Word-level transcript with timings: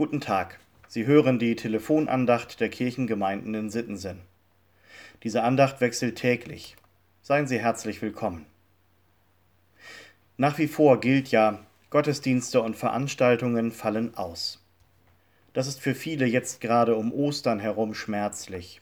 Guten 0.00 0.22
Tag. 0.22 0.58
Sie 0.88 1.04
hören 1.04 1.38
die 1.38 1.56
Telefonandacht 1.56 2.58
der 2.58 2.70
Kirchengemeinden 2.70 3.52
in 3.52 3.68
Sittensen. 3.68 4.22
Diese 5.24 5.42
Andacht 5.42 5.82
wechselt 5.82 6.16
täglich. 6.16 6.76
Seien 7.20 7.46
Sie 7.46 7.58
herzlich 7.58 8.00
willkommen. 8.00 8.46
Nach 10.38 10.56
wie 10.56 10.68
vor 10.68 11.00
gilt 11.00 11.30
ja, 11.30 11.58
Gottesdienste 11.90 12.62
und 12.62 12.76
Veranstaltungen 12.76 13.72
fallen 13.72 14.14
aus. 14.14 14.64
Das 15.52 15.66
ist 15.66 15.82
für 15.82 15.94
viele 15.94 16.24
jetzt 16.24 16.62
gerade 16.62 16.96
um 16.96 17.12
Ostern 17.12 17.60
herum 17.60 17.92
schmerzlich. 17.92 18.80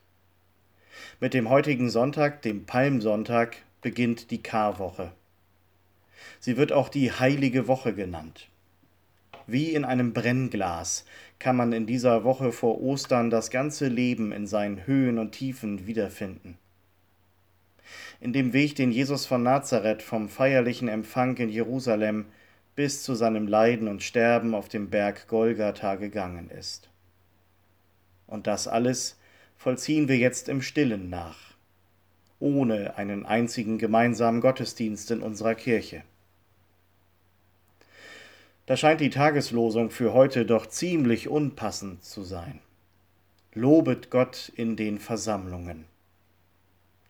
Mit 1.18 1.34
dem 1.34 1.50
heutigen 1.50 1.90
Sonntag, 1.90 2.42
dem 2.42 2.64
Palmsonntag, 2.64 3.56
beginnt 3.80 4.30
die 4.30 4.40
Karwoche. 4.40 5.10
Sie 6.38 6.56
wird 6.56 6.70
auch 6.70 6.88
die 6.88 7.10
heilige 7.10 7.66
Woche 7.66 7.92
genannt. 7.92 8.48
Wie 9.50 9.72
in 9.72 9.86
einem 9.86 10.12
Brennglas 10.12 11.06
kann 11.38 11.56
man 11.56 11.72
in 11.72 11.86
dieser 11.86 12.22
Woche 12.22 12.52
vor 12.52 12.82
Ostern 12.82 13.30
das 13.30 13.48
ganze 13.48 13.88
Leben 13.88 14.30
in 14.30 14.46
seinen 14.46 14.86
Höhen 14.86 15.16
und 15.16 15.32
Tiefen 15.32 15.86
wiederfinden. 15.86 16.58
In 18.20 18.34
dem 18.34 18.52
Weg, 18.52 18.76
den 18.76 18.92
Jesus 18.92 19.24
von 19.24 19.42
Nazareth 19.42 20.02
vom 20.02 20.28
feierlichen 20.28 20.88
Empfang 20.88 21.38
in 21.38 21.48
Jerusalem 21.48 22.26
bis 22.76 23.02
zu 23.02 23.14
seinem 23.14 23.48
Leiden 23.48 23.88
und 23.88 24.02
Sterben 24.02 24.54
auf 24.54 24.68
dem 24.68 24.90
Berg 24.90 25.28
Golgatha 25.28 25.94
gegangen 25.94 26.50
ist. 26.50 26.90
Und 28.26 28.46
das 28.46 28.68
alles 28.68 29.18
vollziehen 29.56 30.08
wir 30.08 30.18
jetzt 30.18 30.50
im 30.50 30.60
stillen 30.60 31.08
nach, 31.08 31.54
ohne 32.38 32.98
einen 32.98 33.24
einzigen 33.24 33.78
gemeinsamen 33.78 34.42
Gottesdienst 34.42 35.10
in 35.10 35.22
unserer 35.22 35.54
Kirche. 35.54 36.02
Da 38.68 38.76
scheint 38.76 39.00
die 39.00 39.08
Tageslosung 39.08 39.88
für 39.88 40.12
heute 40.12 40.44
doch 40.44 40.66
ziemlich 40.66 41.28
unpassend 41.28 42.04
zu 42.04 42.22
sein. 42.22 42.60
Lobet 43.54 44.10
Gott 44.10 44.52
in 44.56 44.76
den 44.76 44.98
Versammlungen. 44.98 45.86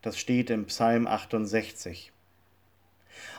Das 0.00 0.16
steht 0.18 0.50
im 0.50 0.66
Psalm 0.66 1.08
68. 1.08 2.12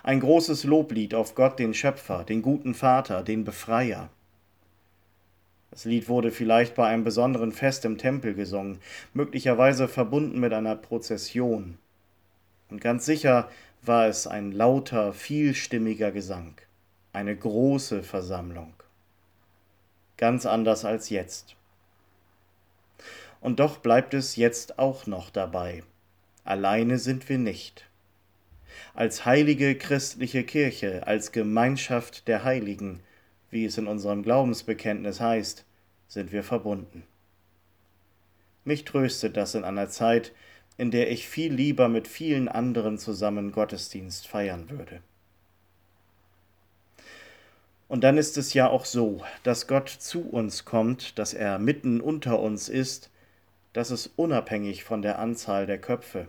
Ein 0.03 0.19
großes 0.19 0.65
Loblied 0.65 1.15
auf 1.15 1.33
Gott, 1.33 1.59
den 1.59 1.73
Schöpfer, 1.73 2.25
den 2.25 2.41
guten 2.41 2.73
Vater, 2.73 3.23
den 3.23 3.45
Befreier. 3.45 4.09
Das 5.71 5.85
Lied 5.85 6.09
wurde 6.09 6.31
vielleicht 6.31 6.75
bei 6.75 6.87
einem 6.87 7.05
besonderen 7.05 7.53
Fest 7.53 7.85
im 7.85 7.97
Tempel 7.97 8.33
gesungen, 8.33 8.79
möglicherweise 9.13 9.87
verbunden 9.87 10.41
mit 10.41 10.51
einer 10.51 10.75
Prozession. 10.75 11.77
Und 12.69 12.81
ganz 12.81 13.05
sicher 13.05 13.49
war 13.81 14.07
es 14.07 14.27
ein 14.27 14.51
lauter, 14.51 15.13
vielstimmiger 15.13 16.11
Gesang 16.11 16.55
eine 17.19 17.35
große 17.35 18.01
Versammlung. 18.01 18.73
Ganz 20.15 20.45
anders 20.45 20.85
als 20.85 21.09
jetzt. 21.09 21.57
Und 23.41 23.59
doch 23.59 23.79
bleibt 23.79 24.13
es 24.13 24.37
jetzt 24.37 24.79
auch 24.79 25.05
noch 25.05 25.29
dabei. 25.29 25.83
Alleine 26.45 26.97
sind 26.97 27.27
wir 27.27 27.37
nicht. 27.37 27.85
Als 28.93 29.25
heilige 29.25 29.75
christliche 29.75 30.45
Kirche, 30.45 31.05
als 31.07 31.33
Gemeinschaft 31.33 32.29
der 32.29 32.45
Heiligen, 32.45 33.01
wie 33.49 33.65
es 33.65 33.77
in 33.77 33.87
unserem 33.87 34.23
Glaubensbekenntnis 34.23 35.19
heißt, 35.19 35.65
sind 36.07 36.31
wir 36.31 36.43
verbunden. 36.43 37.03
Mich 38.63 38.85
tröstet 38.85 39.35
das 39.35 39.55
in 39.55 39.65
einer 39.65 39.89
Zeit, 39.89 40.31
in 40.77 40.89
der 40.89 41.11
ich 41.11 41.27
viel 41.27 41.53
lieber 41.53 41.89
mit 41.89 42.07
vielen 42.07 42.47
anderen 42.47 42.97
zusammen 42.97 43.51
Gottesdienst 43.51 44.25
feiern 44.25 44.69
würde. 44.69 45.01
Und 47.89 48.03
dann 48.03 48.17
ist 48.17 48.37
es 48.37 48.53
ja 48.53 48.69
auch 48.69 48.85
so, 48.85 49.21
dass 49.43 49.67
Gott 49.67 49.89
zu 49.89 50.21
uns 50.29 50.63
kommt, 50.63 51.17
dass 51.17 51.33
er 51.33 51.57
mitten 51.57 51.99
unter 51.99 52.39
uns 52.39 52.69
ist, 52.69 53.09
das 53.73 53.89
ist 53.91 54.11
unabhängig 54.15 54.83
von 54.83 55.01
der 55.01 55.19
Anzahl 55.19 55.65
der 55.65 55.79
Köpfe. 55.79 56.27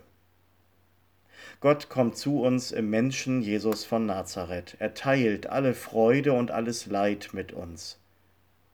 Gott 1.61 1.91
kommt 1.91 2.17
zu 2.17 2.41
uns 2.41 2.73
im 2.73 2.89
Menschen 2.89 3.43
Jesus 3.43 3.85
von 3.85 4.07
Nazareth. 4.07 4.77
Er 4.79 4.95
teilt 4.95 5.49
alle 5.49 5.75
Freude 5.75 6.33
und 6.33 6.51
alles 6.51 6.87
Leid 6.87 7.31
mit 7.33 7.53
uns. 7.53 7.99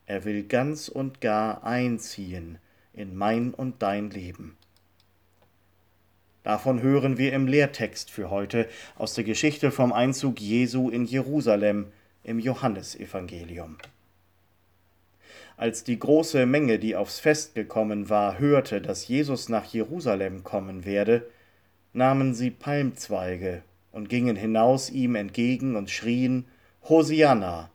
Er 0.06 0.24
will 0.24 0.44
ganz 0.44 0.88
und 0.88 1.20
gar 1.20 1.64
einziehen 1.64 2.58
in 2.92 3.16
mein 3.16 3.52
und 3.52 3.82
dein 3.82 4.10
Leben. 4.10 4.56
Davon 6.44 6.80
hören 6.80 7.18
wir 7.18 7.32
im 7.32 7.48
Lehrtext 7.48 8.12
für 8.12 8.30
heute 8.30 8.68
aus 8.94 9.14
der 9.14 9.24
Geschichte 9.24 9.72
vom 9.72 9.92
Einzug 9.92 10.40
Jesu 10.40 10.88
in 10.88 11.04
Jerusalem, 11.04 11.86
im 12.26 12.40
Johannesevangelium. 12.40 13.78
Als 15.56 15.84
die 15.84 15.98
große 15.98 16.44
Menge, 16.44 16.78
die 16.78 16.96
aufs 16.96 17.20
Fest 17.20 17.54
gekommen 17.54 18.10
war, 18.10 18.38
hörte, 18.38 18.82
dass 18.82 19.08
Jesus 19.08 19.48
nach 19.48 19.64
Jerusalem 19.64 20.44
kommen 20.44 20.84
werde, 20.84 21.26
nahmen 21.92 22.34
sie 22.34 22.50
Palmzweige 22.50 23.62
und 23.92 24.08
gingen 24.08 24.36
hinaus 24.36 24.90
ihm 24.90 25.14
entgegen 25.14 25.76
und 25.76 25.88
schrien 25.88 26.46
Hosianna, 26.88 27.70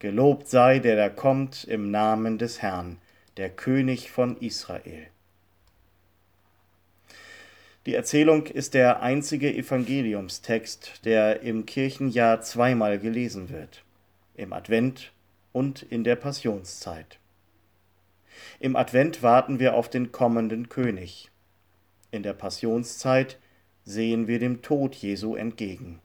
gelobt 0.00 0.48
sei 0.48 0.80
der 0.80 0.96
da 0.96 1.08
kommt 1.08 1.64
im 1.64 1.90
Namen 1.90 2.38
des 2.38 2.60
Herrn, 2.60 2.98
der 3.36 3.50
König 3.50 4.10
von 4.10 4.36
Israel. 4.38 5.11
Die 7.84 7.94
Erzählung 7.94 8.46
ist 8.46 8.74
der 8.74 9.02
einzige 9.02 9.52
Evangeliumstext, 9.52 11.04
der 11.04 11.40
im 11.42 11.66
Kirchenjahr 11.66 12.40
zweimal 12.40 13.00
gelesen 13.00 13.50
wird, 13.50 13.82
im 14.36 14.52
Advent 14.52 15.10
und 15.50 15.82
in 15.82 16.04
der 16.04 16.14
Passionszeit. 16.14 17.18
Im 18.60 18.76
Advent 18.76 19.24
warten 19.24 19.58
wir 19.58 19.74
auf 19.74 19.90
den 19.90 20.12
kommenden 20.12 20.68
König. 20.68 21.30
In 22.12 22.22
der 22.22 22.34
Passionszeit 22.34 23.40
sehen 23.84 24.28
wir 24.28 24.38
dem 24.38 24.62
Tod 24.62 24.94
Jesu 24.94 25.34
entgegen. 25.34 26.00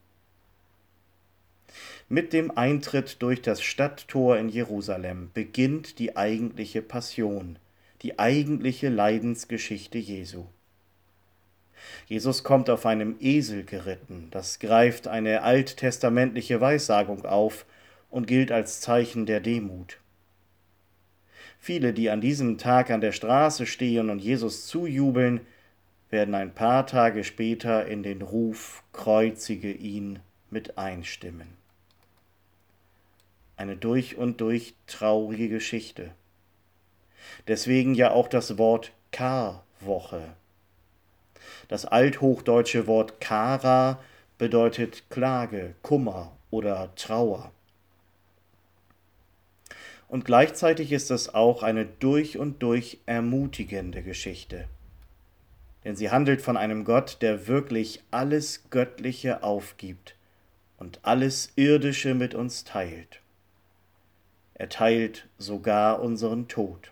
Mit 2.10 2.34
dem 2.34 2.50
Eintritt 2.58 3.22
durch 3.22 3.44
das 3.44 3.62
Stadttor 3.62 4.40
in 4.40 4.50
Jerusalem 4.50 5.30
beginnt 5.36 6.00
die 6.00 6.18
eigentliche 6.18 6.82
Passion, 6.82 7.60
die 8.02 8.18
eigentliche 8.18 8.90
Leidensgeschichte 8.90 10.00
Jesu. 10.00 10.46
Jesus 12.08 12.44
kommt 12.44 12.70
auf 12.70 12.86
einem 12.86 13.16
Esel 13.20 13.64
geritten, 13.64 14.30
das 14.32 14.60
greift 14.60 15.08
eine 15.08 15.44
alttestamentliche 15.44 16.62
Weissagung 16.62 17.26
auf 17.26 17.66
und 18.10 18.28
gilt 18.28 18.52
als 18.52 18.82
Zeichen 18.82 19.26
der 19.26 19.40
Demut. 19.40 20.00
Viele, 21.60 21.94
die 21.94 22.10
an 22.10 22.22
diesem 22.22 22.58
Tag 22.58 22.92
an 22.92 23.02
der 23.02 23.12
Straße 23.12 23.66
stehen 23.66 24.10
und 24.10 24.20
Jesus 24.20 24.68
zujubeln, 24.68 25.42
werden 26.10 26.36
ein 26.36 26.54
paar 26.54 26.88
Tage 26.88 27.24
später 27.24 27.86
in 27.86 28.04
den 28.04 28.22
Ruf 28.22 28.84
Kreuzige 28.94 29.72
ihn 29.72 30.20
mit 30.50 30.78
einstimmen. 30.78 31.58
Eine 33.58 33.76
durch 33.76 34.18
und 34.18 34.40
durch 34.40 34.76
traurige 34.86 35.50
Geschichte. 35.50 36.12
Deswegen 37.48 37.96
ja 37.96 38.12
auch 38.12 38.28
das 38.28 38.58
Wort 38.58 38.94
Karwoche 39.12 40.24
das 41.68 41.86
althochdeutsche 41.86 42.88
Wort 42.88 43.20
Kara 43.20 44.00
bedeutet 44.38 45.10
Klage, 45.10 45.76
Kummer 45.82 46.32
oder 46.50 46.94
Trauer. 46.96 47.52
Und 50.08 50.24
gleichzeitig 50.24 50.92
ist 50.94 51.12
es 51.12 51.34
auch 51.34 51.64
eine 51.64 51.86
durch 51.86 52.38
und 52.38 52.64
durch 52.64 53.00
ermutigende 53.06 54.04
Geschichte. 54.04 54.68
Denn 55.84 55.96
sie 55.96 56.10
handelt 56.12 56.42
von 56.42 56.56
einem 56.56 56.86
Gott, 56.86 57.18
der 57.22 57.48
wirklich 57.48 58.04
alles 58.12 58.70
Göttliche 58.70 59.44
aufgibt 59.44 60.16
und 60.78 61.00
alles 61.04 61.52
Irdische 61.56 62.14
mit 62.14 62.36
uns 62.36 62.64
teilt. 62.64 63.22
Er 64.54 64.70
teilt 64.70 65.28
sogar 65.38 66.02
unseren 66.02 66.48
Tod. 66.48 66.92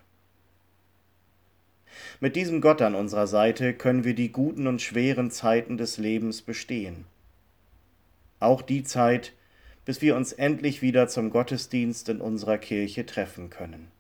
Mit 2.20 2.36
diesem 2.36 2.62
Gott 2.62 2.82
an 2.82 2.96
unserer 2.96 3.28
Seite 3.28 3.74
können 3.74 4.04
wir 4.04 4.16
die 4.16 4.32
guten 4.32 4.68
und 4.68 4.82
schweren 4.82 5.32
Zeiten 5.32 5.78
des 5.78 5.98
Lebens 5.98 6.42
bestehen. 6.42 7.06
Auch 8.40 8.62
die 8.62 8.84
Zeit, 8.84 9.34
bis 9.84 10.02
wir 10.02 10.16
uns 10.16 10.32
endlich 10.32 10.82
wieder 10.82 11.08
zum 11.08 11.30
Gottesdienst 11.30 12.08
in 12.10 12.22
unserer 12.22 12.58
Kirche 12.58 13.06
treffen 13.06 13.50
können. 13.50 13.92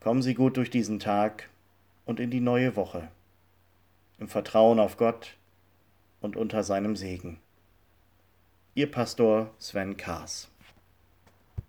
Kommen 0.00 0.22
Sie 0.22 0.34
gut 0.34 0.56
durch 0.56 0.70
diesen 0.70 0.98
Tag 0.98 1.48
und 2.06 2.18
in 2.18 2.30
die 2.30 2.40
neue 2.40 2.76
Woche, 2.76 3.08
im 4.18 4.28
Vertrauen 4.28 4.80
auf 4.80 4.96
Gott 4.96 5.36
und 6.20 6.36
unter 6.36 6.62
seinem 6.62 6.96
Segen. 6.96 7.38
Ihr 8.74 8.90
Pastor 8.90 9.50
Sven 9.58 9.96
Kaas. 9.98 10.48